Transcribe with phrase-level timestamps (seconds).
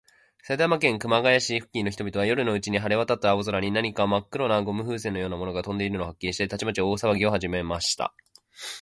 [0.41, 8.11] 埼玉県熊谷市付近の人々は、夜のうちに晴れわたった青空に、何かまっ黒なゴム風船のようなものがとんでいるのを発見して、たちまち大さわぎをはじめました。